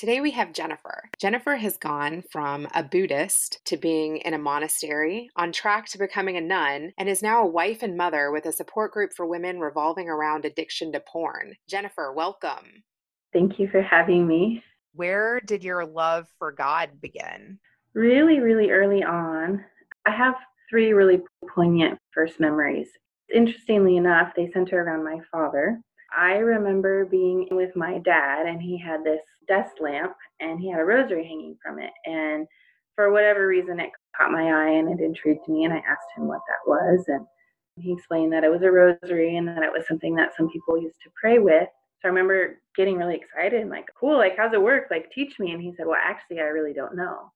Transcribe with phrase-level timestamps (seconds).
[0.00, 1.10] Today we have Jennifer.
[1.18, 6.38] Jennifer has gone from a Buddhist to being in a monastery, on track to becoming
[6.38, 9.60] a nun, and is now a wife and mother with a support group for women
[9.60, 11.54] revolving around addiction to porn.
[11.68, 12.82] Jennifer, welcome.
[13.34, 14.62] Thank you for having me.
[14.94, 17.58] Where did your love for God begin?
[17.92, 19.62] Really, really early on.
[20.06, 20.36] I have
[20.70, 21.20] three really
[21.54, 22.88] poignant first memories.
[23.34, 25.78] Interestingly enough, they center around my father.
[26.16, 29.20] I remember being with my dad, and he had this
[29.50, 31.90] desk lamp and he had a rosary hanging from it.
[32.06, 32.46] And
[32.94, 35.64] for whatever reason, it caught my eye and it intrigued me.
[35.64, 37.04] And I asked him what that was.
[37.08, 37.26] And
[37.76, 40.80] he explained that it was a rosary and that it was something that some people
[40.80, 41.68] used to pray with.
[42.00, 44.84] So I remember getting really excited and like, cool, like, how's it work?
[44.90, 45.52] Like, teach me.
[45.52, 47.30] And he said, well, actually, I really don't know.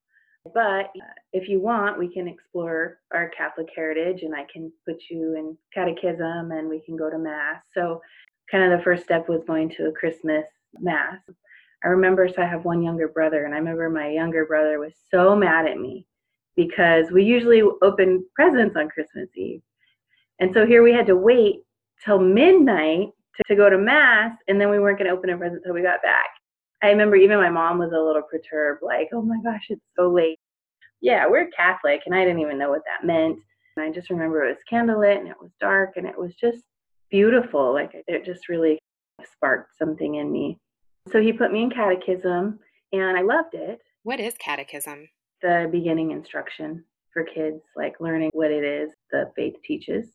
[0.53, 4.97] But uh, if you want, we can explore our Catholic heritage and I can put
[5.11, 7.63] you in catechism and we can go to Mass.
[7.73, 8.01] So,
[8.50, 10.45] kind of the first step was going to a Christmas
[10.81, 11.19] Mass.
[11.84, 14.95] I remember, so I have one younger brother, and I remember my younger brother was
[15.11, 16.06] so mad at me
[16.56, 19.61] because we usually open presents on Christmas Eve.
[20.39, 21.62] And so here we had to wait
[22.05, 25.36] till midnight to, to go to Mass, and then we weren't going to open a
[25.36, 26.27] present until we got back.
[26.83, 30.11] I remember even my mom was a little perturbed, like, oh my gosh, it's so
[30.11, 30.39] late.
[31.01, 33.39] Yeah, we're Catholic, and I didn't even know what that meant.
[33.77, 36.62] And I just remember it was candlelit and it was dark and it was just
[37.15, 37.73] beautiful.
[37.73, 38.77] Like it just really
[39.34, 40.59] sparked something in me.
[41.12, 42.59] So he put me in catechism
[42.93, 43.79] and I loved it.
[44.03, 45.09] What is catechism?
[45.41, 50.08] The beginning instruction for kids, like learning what it is the faith teaches.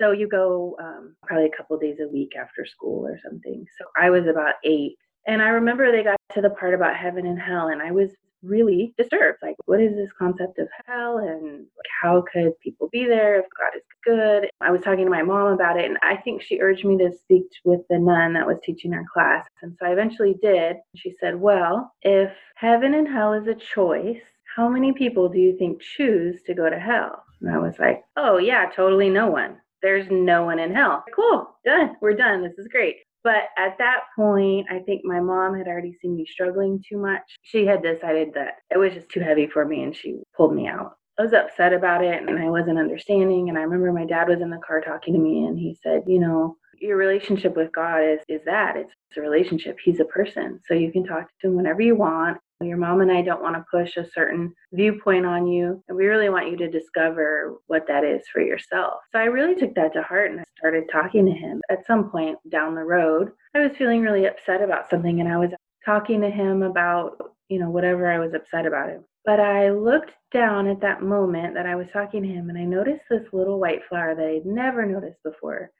[0.00, 3.66] So you go um, probably a couple days a week after school or something.
[3.76, 4.96] So I was about eight.
[5.26, 8.10] And I remember they got to the part about heaven and hell, and I was
[8.44, 9.38] really disturbed.
[9.42, 13.46] Like, what is this concept of hell and like, how could people be there if
[13.58, 14.48] God is good?
[14.60, 17.12] I was talking to my mom about it, and I think she urged me to
[17.12, 19.46] speak with the nun that was teaching our class.
[19.62, 20.76] And so I eventually did.
[20.96, 24.20] She said, Well, if heaven and hell is a choice,
[24.56, 27.24] how many people do you think choose to go to hell?
[27.40, 29.56] And I was like, Oh, yeah, totally no one.
[29.82, 31.04] There's no one in hell.
[31.14, 31.96] Cool, done.
[32.00, 32.42] We're done.
[32.42, 32.96] This is great.
[33.24, 37.22] But at that point, I think my mom had already seen me struggling too much.
[37.42, 40.68] She had decided that it was just too heavy for me and she pulled me
[40.68, 40.92] out.
[41.18, 43.48] I was upset about it and I wasn't understanding.
[43.48, 46.02] And I remember my dad was in the car talking to me and he said,
[46.06, 49.78] You know, your relationship with God is, is that it's a relationship.
[49.82, 50.60] He's a person.
[50.66, 52.38] So you can talk to him whenever you want.
[52.60, 55.82] Your mom and I don't want to push a certain viewpoint on you.
[55.88, 58.94] And we really want you to discover what that is for yourself.
[59.12, 61.60] So I really took that to heart and I started talking to him.
[61.70, 65.36] At some point down the road, I was feeling really upset about something and I
[65.36, 65.50] was
[65.84, 67.16] talking to him about,
[67.48, 69.02] you know, whatever I was upset about it.
[69.24, 72.64] But I looked down at that moment that I was talking to him and I
[72.64, 75.70] noticed this little white flower that I'd never noticed before.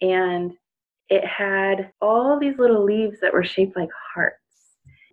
[0.00, 0.52] And
[1.08, 4.36] it had all these little leaves that were shaped like hearts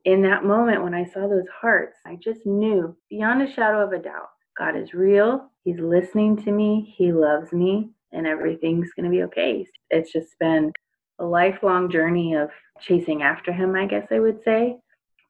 [0.05, 3.91] in that moment when I saw those hearts, I just knew beyond a shadow of
[3.91, 5.49] a doubt God is real.
[5.63, 6.93] He's listening to me.
[6.95, 9.65] He loves me, and everything's going to be okay.
[9.89, 10.71] It's just been
[11.19, 12.49] a lifelong journey of
[12.79, 14.77] chasing after Him, I guess I would say.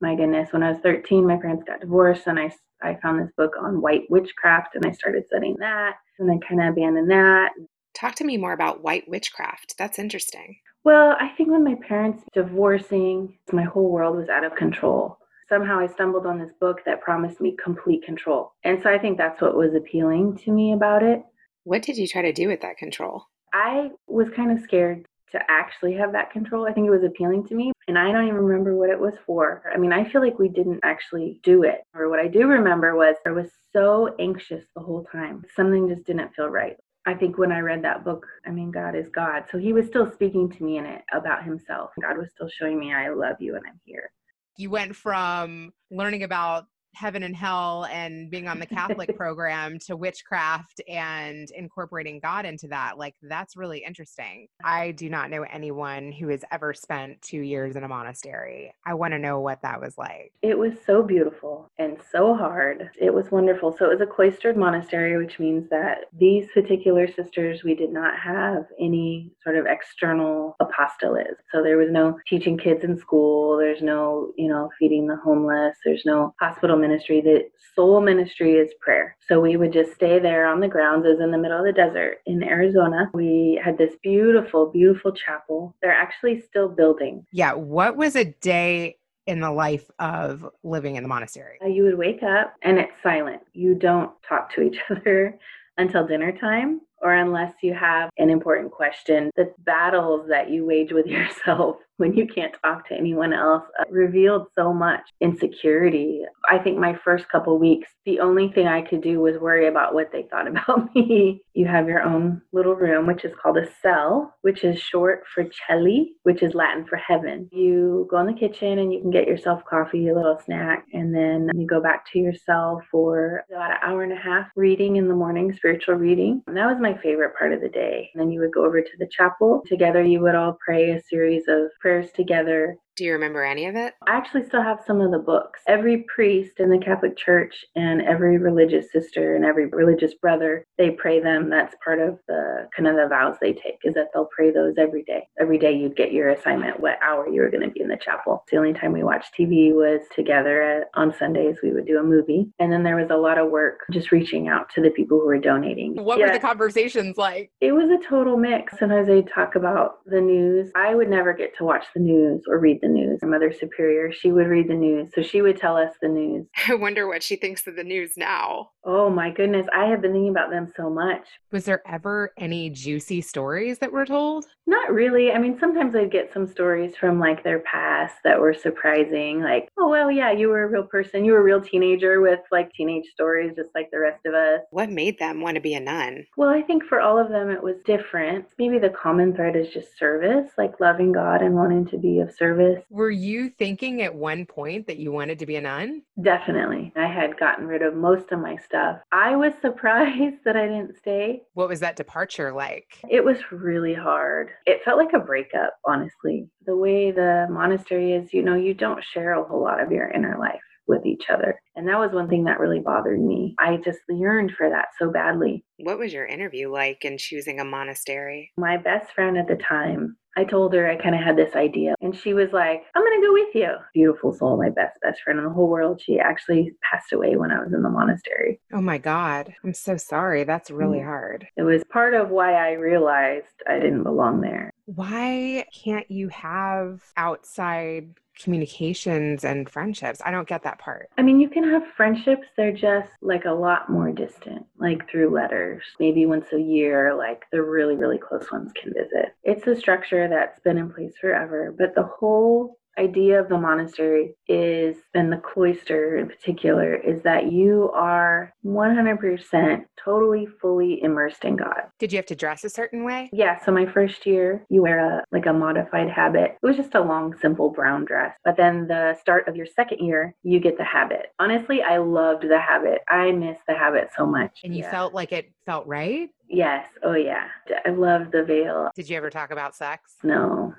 [0.02, 2.52] My goodness, when I was 13, my parents got divorced, and I,
[2.84, 6.62] I found this book on white witchcraft, and I started studying that, and then kind
[6.62, 7.52] of abandoned that.
[7.96, 9.75] Talk to me more about white witchcraft.
[9.78, 10.57] That's interesting.
[10.85, 15.18] Well, I think when my parents divorcing, my whole world was out of control.
[15.50, 18.53] Somehow I stumbled on this book that promised me complete control.
[18.63, 21.24] And so I think that's what was appealing to me about it.
[21.63, 23.24] What did you try to do with that control?
[23.51, 26.68] I was kind of scared to actually have that control.
[26.68, 29.15] I think it was appealing to me, and I don't even remember what it was
[29.25, 29.63] for.
[29.74, 31.81] I mean, I feel like we didn't actually do it.
[31.95, 35.45] Or what I do remember was I was so anxious the whole time.
[35.56, 36.77] Something just didn't feel right.
[37.06, 39.44] I think when I read that book, I mean, God is God.
[39.52, 41.92] So he was still speaking to me in it about himself.
[42.02, 44.12] God was still showing me, I love you and I'm here.
[44.57, 49.95] You went from learning about heaven and hell and being on the Catholic program to
[49.95, 52.97] witchcraft and incorporating God into that.
[52.97, 54.47] Like, that's really interesting.
[54.63, 58.74] I do not know anyone who has ever spent two years in a monastery.
[58.86, 60.31] I want to know what that was like.
[60.42, 62.89] It was so beautiful and so hard.
[62.97, 63.75] It was wonderful.
[63.77, 68.18] So, it was a cloistered monastery, which means that these particular sisters, we did not
[68.19, 71.38] have any sort of external apostolate.
[71.51, 75.77] So, there was no teaching kids in school, there's no, you know, feeding the homeless,
[75.83, 77.21] there's no hospital ministry.
[77.21, 77.43] The
[77.75, 79.17] sole ministry is prayer.
[79.27, 81.73] So, we would just stay there on the grounds as in the middle of the
[81.73, 83.09] desert in Arizona.
[83.13, 85.75] We had this beautiful, beautiful chapel.
[85.81, 87.25] They're actually still building.
[87.31, 87.53] Yeah.
[87.53, 88.97] What was a day
[89.27, 91.57] in the life of living in the monastery?
[91.63, 93.41] Uh, you would wake up and it's silent.
[93.53, 95.37] You don't talk to each other
[95.77, 99.29] until dinner time or unless you have an important question.
[99.35, 103.83] The battles that you wage with yourself when you can't talk to anyone else uh,
[103.89, 106.21] revealed so much insecurity.
[106.50, 109.94] I think my first couple weeks, the only thing I could do was worry about
[109.94, 111.42] what they thought about me.
[111.53, 115.45] You have your own little room, which is called a cell, which is short for
[115.45, 117.50] caeli, which is Latin for heaven.
[117.51, 121.15] You go in the kitchen and you can get yourself coffee, a little snack, and
[121.15, 124.97] then you go back to your cell for about an hour and a half reading
[124.97, 126.44] in the morning, spiritual reading.
[126.47, 128.09] And that was my favorite part of the day.
[128.13, 129.63] And then you would go over to the chapel.
[129.65, 133.75] Together, you would all pray a series of prayers together do you remember any of
[133.75, 133.94] it?
[134.07, 135.62] I actually still have some of the books.
[135.68, 140.92] Every priest in the Catholic Church and every religious sister and every religious brother, they
[140.92, 141.50] pray them.
[141.50, 144.75] That's part of the kind of the vows they take is that they'll pray those
[144.77, 145.27] every day.
[145.39, 147.97] Every day you'd get your assignment, what hour you were going to be in the
[147.97, 148.45] chapel.
[148.50, 151.57] The only time we watched TV was together at, on Sundays.
[151.62, 152.47] We would do a movie.
[152.59, 155.25] And then there was a lot of work just reaching out to the people who
[155.25, 155.95] were donating.
[156.03, 156.27] What yeah.
[156.27, 157.51] were the conversations like?
[157.59, 158.80] It was a total mix.
[158.80, 160.71] Sometimes they talk about the news.
[160.75, 163.19] I would never get to watch the news or read the news.
[163.21, 165.09] My mother superior, she would read the news.
[165.13, 166.45] So she would tell us the news.
[166.67, 168.69] I wonder what she thinks of the news now.
[168.83, 169.65] Oh my goodness.
[169.75, 171.25] I have been thinking about them so much.
[171.51, 174.45] Was there ever any juicy stories that were told?
[174.67, 175.31] Not really.
[175.31, 179.41] I mean, sometimes I'd get some stories from like their past that were surprising.
[179.41, 181.25] Like, oh, well, yeah, you were a real person.
[181.25, 184.61] You were a real teenager with like teenage stories, just like the rest of us.
[184.69, 186.25] What made them want to be a nun?
[186.37, 188.45] Well, I think for all of them, it was different.
[188.59, 192.31] Maybe the common thread is just service, like loving God and wanting to be of
[192.31, 192.75] service.
[192.89, 196.01] Were you thinking at one point that you wanted to be a nun?
[196.22, 196.92] Definitely.
[196.95, 199.00] I had gotten rid of most of my stuff.
[199.12, 201.42] I was surprised that I didn't stay.
[201.54, 203.00] What was that departure like?
[203.10, 204.50] It was really hard.
[204.66, 206.50] It felt like a breakup, honestly.
[206.66, 210.10] The way the monastery is, you know, you don't share a whole lot of your
[210.10, 211.60] inner life with each other.
[211.75, 213.56] And that was one thing that really bothered me.
[213.60, 215.63] I just yearned for that so badly.
[215.78, 218.51] What was your interview like in choosing a monastery?
[218.57, 221.95] My best friend at the time, I told her I kind of had this idea,
[222.01, 223.69] and she was like, I'm going to go with you.
[223.93, 226.01] Beautiful soul, my best, best friend in the whole world.
[226.01, 228.59] She actually passed away when I was in the monastery.
[228.73, 229.53] Oh my God.
[229.63, 230.43] I'm so sorry.
[230.43, 231.05] That's really mm.
[231.05, 231.47] hard.
[231.55, 234.71] It was part of why I realized I didn't belong there.
[234.85, 240.21] Why can't you have outside communications and friendships.
[240.25, 241.09] I don't get that part.
[241.17, 245.29] I mean, you can have friendships, they're just like a lot more distant, like through
[245.29, 245.83] letters.
[245.99, 249.35] Maybe once a year, like the really, really close ones can visit.
[249.43, 254.36] It's a structure that's been in place forever, but the whole idea of the monastery
[254.47, 261.56] is, and the cloister in particular, is that you are 100% totally fully immersed in
[261.56, 261.81] God.
[262.00, 263.30] Did you have to dress a certain way?
[263.33, 263.63] Yeah.
[263.63, 266.57] So my first year, you wear a like a modified habit.
[266.62, 268.36] It was just a long, simple brown dress.
[268.44, 271.27] But then the start of your second year, you get the habit.
[271.39, 273.01] Honestly, I loved the habit.
[273.09, 274.59] I miss the habit so much.
[274.63, 274.92] And you yeah.
[274.92, 276.30] felt like it felt right?
[276.47, 276.86] Yes.
[277.03, 277.47] Oh, yeah.
[277.86, 278.89] I love the veil.
[278.95, 280.15] Did you ever talk about sex?
[280.24, 280.74] No.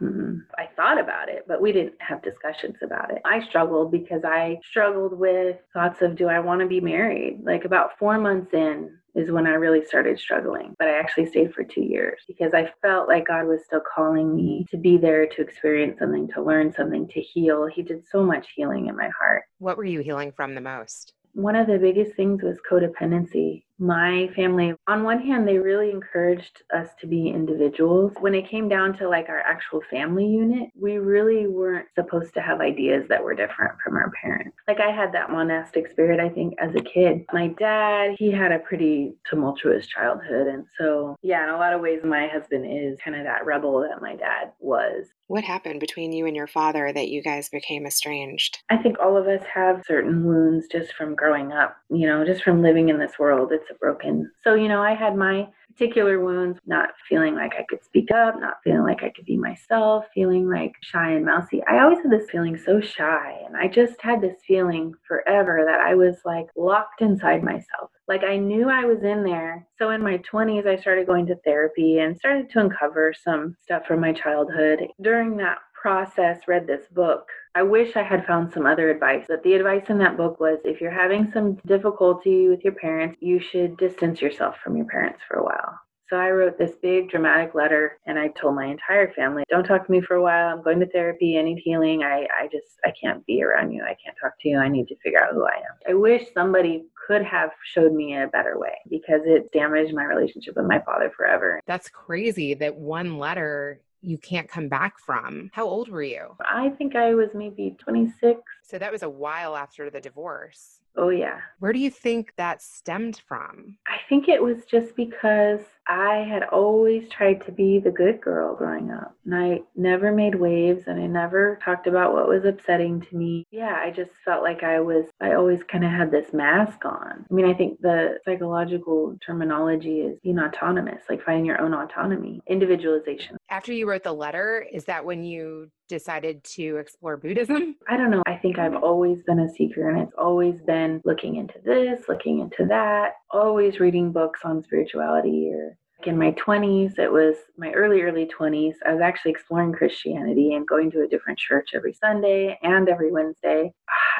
[0.58, 3.22] I thought about it, but we didn't have discussions about it.
[3.24, 7.40] I struggled because I struggled with thoughts of, do I want to be married?
[7.44, 10.74] Like about four months in, is when I really started struggling.
[10.78, 14.36] But I actually stayed for two years because I felt like God was still calling
[14.36, 17.66] me to be there to experience something, to learn something, to heal.
[17.66, 19.44] He did so much healing in my heart.
[19.58, 21.14] What were you healing from the most?
[21.32, 26.62] One of the biggest things was codependency my family, on one hand, they really encouraged
[26.74, 28.12] us to be individuals.
[28.20, 32.40] When it came down to like our actual family unit, we really weren't supposed to
[32.40, 34.56] have ideas that were different from our parents.
[34.66, 37.24] Like I had that monastic spirit, I think, as a kid.
[37.32, 40.46] My dad, he had a pretty tumultuous childhood.
[40.46, 43.80] And so, yeah, in a lot of ways, my husband is kind of that rebel
[43.80, 45.06] that my dad was.
[45.28, 48.58] What happened between you and your father that you guys became estranged?
[48.70, 52.44] I think all of us have certain wounds just from growing up, you know, just
[52.44, 53.50] from living in this world.
[53.50, 54.30] It's a broken.
[54.42, 58.40] So, you know, I had my particular wounds, not feeling like I could speak up,
[58.40, 61.62] not feeling like I could be myself, feeling like shy and mousy.
[61.68, 63.38] I always had this feeling so shy.
[63.46, 67.90] And I just had this feeling forever that I was like locked inside myself.
[68.08, 69.66] Like I knew I was in there.
[69.78, 73.82] So in my 20s, I started going to therapy and started to uncover some stuff
[73.86, 74.80] from my childhood.
[75.02, 77.28] During that process, read this book.
[77.54, 79.24] I wish I had found some other advice.
[79.28, 83.16] But the advice in that book was if you're having some difficulty with your parents,
[83.20, 85.78] you should distance yourself from your parents for a while.
[86.08, 89.84] So I wrote this big dramatic letter and I told my entire family, don't talk
[89.86, 90.48] to me for a while.
[90.48, 91.36] I'm going to therapy.
[91.36, 92.04] I need healing.
[92.04, 93.82] I, I just, I can't be around you.
[93.82, 94.58] I can't talk to you.
[94.58, 95.90] I need to figure out who I am.
[95.90, 100.54] I wish somebody could have showed me a better way because it damaged my relationship
[100.56, 101.60] with my father forever.
[101.66, 105.50] That's crazy that one letter you can't come back from.
[105.52, 106.36] How old were you?
[106.40, 108.40] I think I was maybe 26.
[108.66, 110.80] So that was a while after the divorce.
[110.96, 111.40] Oh, yeah.
[111.58, 113.76] Where do you think that stemmed from?
[113.86, 118.56] I think it was just because I had always tried to be the good girl
[118.56, 119.14] growing up.
[119.24, 123.44] And I never made waves and I never talked about what was upsetting to me.
[123.50, 127.26] Yeah, I just felt like I was, I always kind of had this mask on.
[127.30, 132.40] I mean, I think the psychological terminology is being autonomous, like finding your own autonomy,
[132.46, 133.36] individualization.
[133.50, 137.76] After you wrote the letter, is that when you decided to explore Buddhism?
[137.88, 138.22] I don't know.
[138.26, 142.40] I think I've always been a seeker and it's always been looking into this, looking
[142.40, 148.02] into that, always reading books on spirituality or in my 20s, it was my early,
[148.02, 148.74] early 20s.
[148.86, 153.10] I was actually exploring Christianity and going to a different church every Sunday and every
[153.10, 153.72] Wednesday.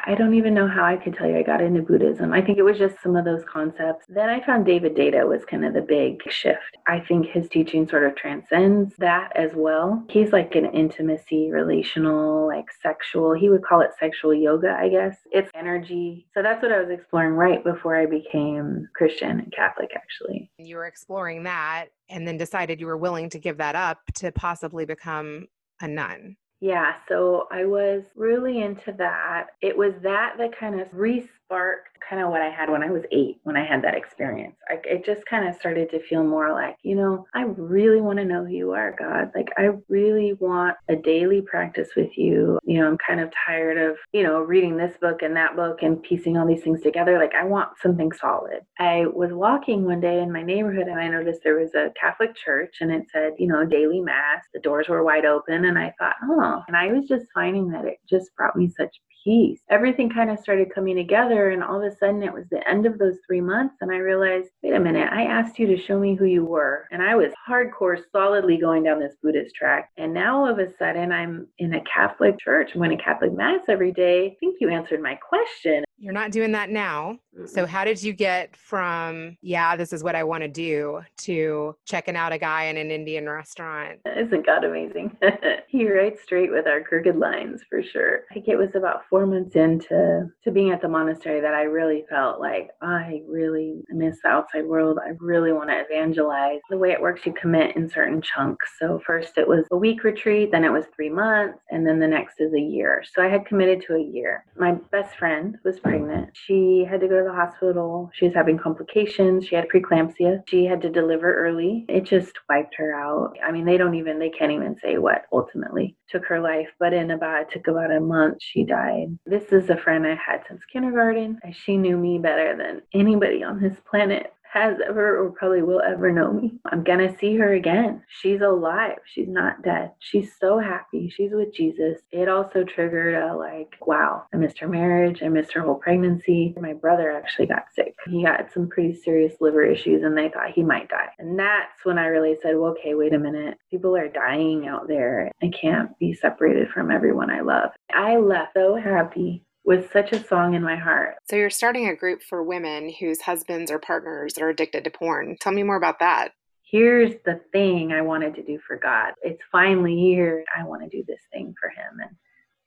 [0.05, 2.33] I don't even know how I could tell you I got into Buddhism.
[2.33, 4.05] I think it was just some of those concepts.
[4.07, 6.77] Then I found David Deida was kind of the big shift.
[6.87, 10.05] I think his teaching sort of transcends that as well.
[10.09, 13.33] He's like an intimacy, relational, like sexual.
[13.33, 15.17] He would call it sexual yoga, I guess.
[15.31, 16.27] It's energy.
[16.33, 20.49] So that's what I was exploring right before I became Christian and Catholic, actually.
[20.57, 21.76] You were exploring that
[22.09, 25.47] and then decided you were willing to give that up to possibly become
[25.81, 26.35] a nun.
[26.59, 29.47] Yeah, so I was really into that.
[29.61, 32.91] It was that that kind of re sparked kind of what I had when I
[32.91, 34.55] was eight, when I had that experience.
[34.69, 38.19] I, it just kind of started to feel more like, you know, I really want
[38.19, 39.31] to know who you are, God.
[39.35, 42.59] Like, I really want a daily practice with you.
[42.65, 45.81] You know, I'm kind of tired of, you know, reading this book and that book
[45.81, 47.17] and piecing all these things together.
[47.17, 48.59] Like, I want something solid.
[48.79, 52.35] I was walking one day in my neighborhood and I noticed there was a Catholic
[52.35, 54.43] church and it said, you know, daily mass.
[54.53, 55.65] The doors were wide open.
[55.65, 58.95] And I thought, oh, and I was just finding that it just brought me such
[59.27, 59.59] peace.
[59.69, 62.85] Everything kind of started coming together, and all of a sudden it was the end
[62.85, 63.75] of those three months.
[63.81, 66.87] And I realized, wait a minute, I asked you to show me who you were.
[66.91, 69.89] And I was hardcore, solidly going down this Buddhist track.
[69.97, 73.33] And now all of a sudden I'm in a Catholic church, I'm going to Catholic
[73.33, 74.27] Mass every day.
[74.27, 75.83] I think you answered my question.
[75.99, 77.17] You're not doing that now.
[77.35, 77.47] Mm-hmm.
[77.47, 81.75] So, how did you get from, yeah, this is what I want to do, to
[81.85, 83.99] checking out a guy in an Indian restaurant?
[84.05, 85.17] Isn't God amazing?
[85.67, 88.21] he writes straight with our crooked lines for sure.
[88.29, 91.63] I think it was about four months into to being at the monastery that I
[91.63, 94.99] really felt like I really miss the outside world.
[95.03, 96.59] I really want to evangelize.
[96.69, 98.69] The way it works, you commit in certain chunks.
[98.79, 102.07] So, first it was a week retreat, then it was three months, and then the
[102.07, 103.03] next is a year.
[103.13, 104.45] So, I had committed to a year.
[104.57, 106.29] My best friend was pregnant.
[106.33, 108.09] She had to go to the hospital.
[108.13, 109.45] She was having complications.
[109.45, 110.43] She had preeclampsia.
[110.47, 111.85] She had to deliver early.
[111.87, 113.35] It just wiped her out.
[113.45, 116.67] I mean, they don't even, they can't even say what ultimately took her life.
[116.79, 119.06] But in about, it took about a month, she died.
[119.25, 121.39] This is a friend I had since kindergarten.
[121.51, 126.11] She knew me better than anybody on this planet has ever or probably will ever
[126.11, 126.53] know me.
[126.65, 128.03] I'm going to see her again.
[128.07, 128.97] She's alive.
[129.05, 129.91] She's not dead.
[129.99, 131.09] She's so happy.
[131.09, 132.01] She's with Jesus.
[132.11, 135.21] It also triggered a like, wow, I missed her marriage.
[135.23, 136.53] I missed her whole pregnancy.
[136.59, 137.95] My brother actually got sick.
[138.07, 141.09] He had some pretty serious liver issues and they thought he might die.
[141.19, 143.57] And that's when I really said, well, okay, wait a minute.
[143.69, 145.31] People are dying out there.
[145.41, 147.71] I can't be separated from everyone I love.
[147.93, 151.15] I left so happy with such a song in my heart.
[151.29, 155.35] So you're starting a group for women whose husbands or partners are addicted to porn.
[155.41, 156.31] Tell me more about that.
[156.63, 159.13] Here's the thing I wanted to do for God.
[159.21, 160.45] It's finally here.
[160.57, 161.99] I want to do this thing for Him.
[162.01, 162.15] And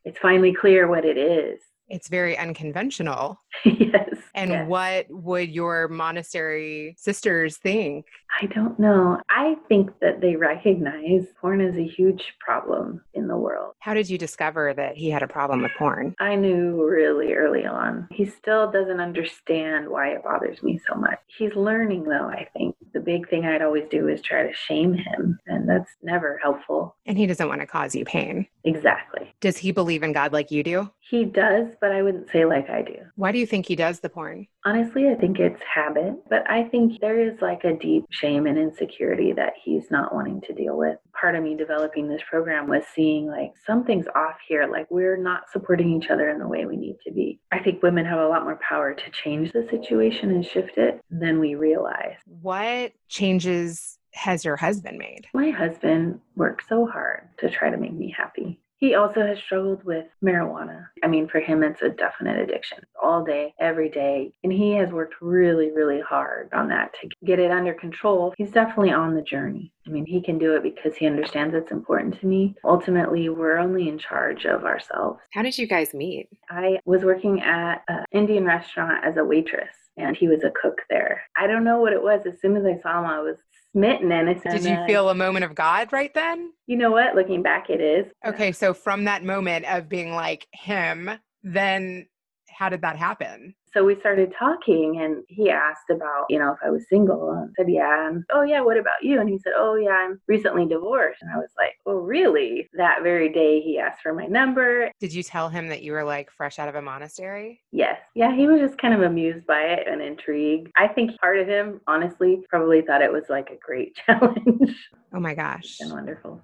[0.04, 1.60] it's finally clear what it is.
[1.88, 3.40] It's very unconventional.
[3.64, 4.09] yes.
[4.34, 4.68] And yes.
[4.68, 8.06] what would your monastery sisters think?
[8.40, 9.20] I don't know.
[9.28, 13.74] I think that they recognize porn is a huge problem in the world.
[13.80, 16.14] How did you discover that he had a problem with porn?
[16.20, 18.08] I knew really early on.
[18.12, 21.18] He still doesn't understand why it bothers me so much.
[21.38, 22.76] He's learning, though, I think.
[22.92, 26.96] The big thing I'd always do is try to shame him, and that's never helpful.
[27.06, 28.46] And he doesn't want to cause you pain.
[28.64, 29.32] Exactly.
[29.40, 30.90] Does he believe in God like you do?
[31.00, 32.96] He does, but I wouldn't say like I do.
[33.16, 34.46] Why do you think he does the porn?
[34.64, 38.58] Honestly, I think it's habit, but I think there is like a deep shame and
[38.58, 40.98] insecurity that he's not wanting to deal with.
[41.18, 45.50] Part of me developing this program was seeing like something's off here, like we're not
[45.52, 47.40] supporting each other in the way we need to be.
[47.52, 51.00] I think women have a lot more power to change the situation and shift it
[51.10, 52.16] than we realize.
[52.26, 55.26] What changes has your husband made?
[55.32, 58.60] My husband worked so hard to try to make me happy.
[58.80, 60.86] He also has struggled with marijuana.
[61.04, 64.32] I mean, for him, it's a definite addiction all day, every day.
[64.42, 68.32] And he has worked really, really hard on that to get it under control.
[68.38, 69.70] He's definitely on the journey.
[69.86, 72.54] I mean, he can do it because he understands it's important to me.
[72.64, 75.20] Ultimately, we're only in charge of ourselves.
[75.32, 76.28] How did you guys meet?
[76.48, 80.80] I was working at an Indian restaurant as a waitress and he was a cook
[80.88, 81.22] there.
[81.36, 82.22] I don't know what it was.
[82.26, 83.36] As soon as I saw him, I was
[83.72, 84.12] smitten.
[84.12, 86.52] And it's Did you feel a moment of God right then?
[86.66, 87.14] You know what?
[87.14, 88.06] Looking back, it is.
[88.26, 91.10] Okay, so from that moment of being like him,
[91.42, 92.06] then
[92.48, 93.54] how did that happen?
[93.72, 97.30] So we started talking, and he asked about, you know, if I was single.
[97.30, 98.08] And I said, yeah.
[98.08, 99.20] And, oh, yeah, what about you?
[99.20, 101.22] And he said, oh, yeah, I'm recently divorced.
[101.22, 102.68] And I was like, oh, really?
[102.74, 104.90] That very day, he asked for my number.
[104.98, 107.60] Did you tell him that you were like fresh out of a monastery?
[107.70, 108.00] Yes.
[108.14, 110.72] Yeah, he was just kind of amused by it and intrigued.
[110.76, 114.74] I think part of him, honestly, probably thought it was like a great challenge.
[115.14, 115.76] Oh my gosh.
[115.80, 116.42] And wonderful.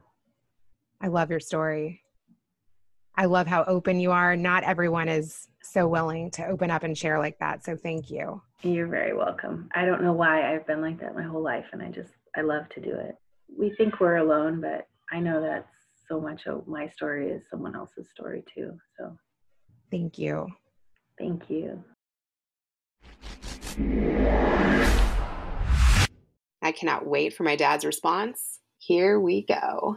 [1.00, 2.02] I love your story.
[3.18, 4.36] I love how open you are.
[4.36, 7.64] Not everyone is so willing to open up and share like that.
[7.64, 8.42] So thank you.
[8.62, 9.70] You're very welcome.
[9.74, 12.42] I don't know why I've been like that my whole life, and I just, I
[12.42, 13.16] love to do it.
[13.58, 15.66] We think we're alone, but I know that
[16.08, 18.76] so much of my story is someone else's story too.
[18.98, 19.16] So
[19.90, 20.48] thank you.
[21.18, 21.82] Thank you.
[26.62, 28.60] I cannot wait for my dad's response.
[28.78, 29.96] Here we go.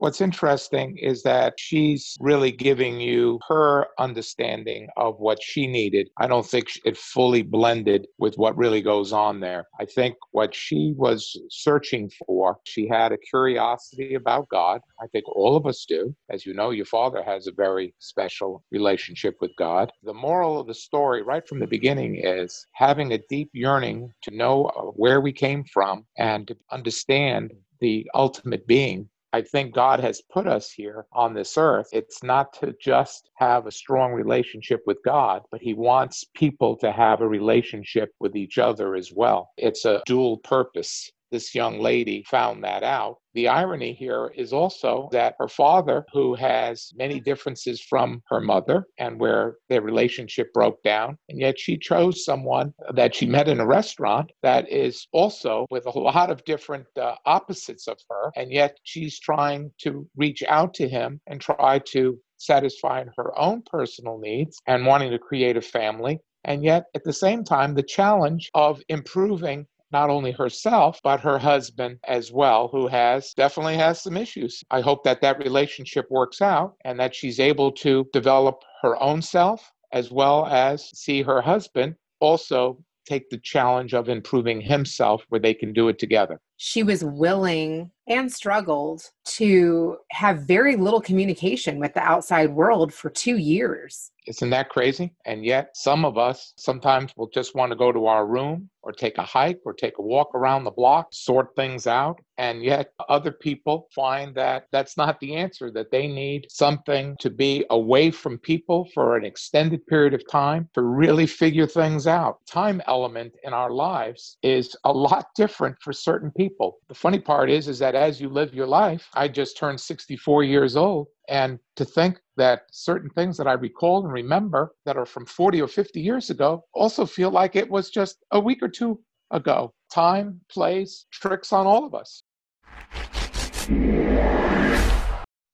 [0.00, 6.08] What's interesting is that she's really giving you her understanding of what she needed.
[6.18, 9.66] I don't think it fully blended with what really goes on there.
[9.80, 14.82] I think what she was searching for, she had a curiosity about God.
[15.02, 16.14] I think all of us do.
[16.30, 19.90] As you know, your father has a very special relationship with God.
[20.04, 24.30] The moral of the story, right from the beginning, is having a deep yearning to
[24.30, 30.22] know where we came from and to understand the ultimate being I think God has
[30.32, 31.88] put us here on this earth.
[31.92, 36.90] It's not to just have a strong relationship with God, but He wants people to
[36.90, 39.50] have a relationship with each other as well.
[39.58, 43.16] It's a dual purpose this young lady found that out.
[43.34, 48.86] The irony here is also that her father, who has many differences from her mother
[48.98, 53.60] and where their relationship broke down, and yet she chose someone that she met in
[53.60, 58.52] a restaurant that is also with a lot of different uh, opposites of her, and
[58.52, 64.18] yet she's trying to reach out to him and try to satisfy her own personal
[64.18, 68.48] needs and wanting to create a family and yet at the same time the challenge
[68.54, 74.16] of improving not only herself but her husband as well who has definitely has some
[74.16, 74.62] issues.
[74.70, 79.22] I hope that that relationship works out and that she's able to develop her own
[79.22, 85.40] self as well as see her husband also take the challenge of improving himself where
[85.40, 91.78] they can do it together she was willing and struggled to have very little communication
[91.78, 94.10] with the outside world for two years.
[94.26, 95.14] Isn't that crazy?
[95.24, 98.92] And yet, some of us sometimes will just want to go to our room or
[98.92, 102.20] take a hike or take a walk around the block, sort things out.
[102.36, 107.30] And yet, other people find that that's not the answer, that they need something to
[107.30, 112.38] be away from people for an extended period of time to really figure things out.
[112.46, 116.78] Time element in our lives is a lot different for certain people people.
[116.88, 120.44] The funny part is, is that as you live your life, I just turned 64
[120.44, 121.08] years old.
[121.28, 125.60] And to think that certain things that I recall and remember that are from 40
[125.60, 129.74] or 50 years ago also feel like it was just a week or two ago.
[129.92, 132.22] Time plays tricks on all of us.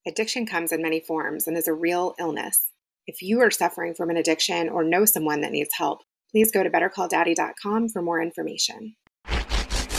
[0.07, 2.71] Addiction comes in many forms and is a real illness.
[3.07, 6.63] If you are suffering from an addiction or know someone that needs help, please go
[6.63, 8.95] to bettercalldaddy.com for more information.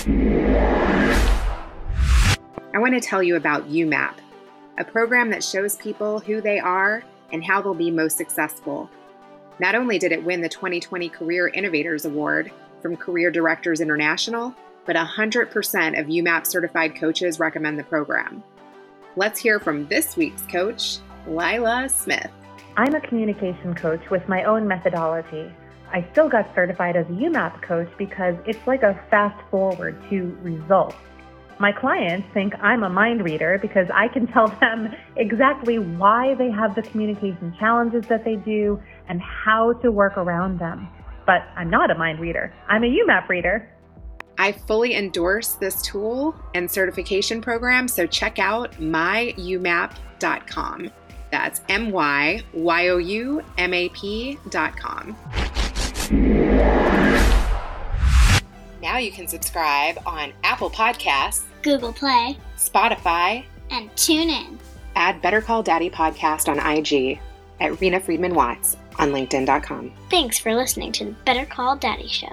[0.08, 1.58] I
[2.76, 4.15] want to tell you about YouMap,
[4.78, 8.88] a program that shows people who they are and how they'll be most successful.
[9.60, 14.54] Not only did it win the 2020 Career Innovators Award from Career Directors International,
[14.86, 18.44] but 100% of YouMap certified coaches recommend the program.
[19.15, 22.30] Let's hear from this week's coach, Lila Smith.
[22.78, 25.52] I'm a communication coach with my own methodology
[25.91, 30.38] I still got certified as a YouMap coach because it's like a fast forward to
[30.41, 30.95] results.
[31.58, 36.52] My clients think I'm a mind reader because I can tell them exactly why they
[36.52, 40.89] have the communication challenges that they do and how to work around them.
[41.26, 43.71] But I'm not a mind reader, I'm a YouMap reader.
[44.38, 50.91] I fully endorse this tool and certification program, so check out myyoumap.com.
[51.32, 55.17] That's M Y Y O U M A P.com.
[58.82, 64.60] Now you can subscribe on Apple Podcasts, Google Play, Spotify, and tune in.
[64.96, 67.20] Add Better Call Daddy podcast on IG
[67.60, 69.91] at Rena Friedman Watts on LinkedIn.com.
[70.10, 72.32] Thanks for listening to the Better Call Daddy Show.